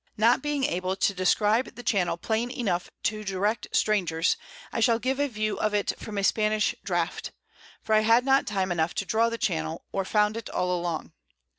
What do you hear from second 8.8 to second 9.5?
to draw the